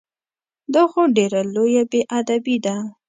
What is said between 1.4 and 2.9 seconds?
لویه بې ادبي ده!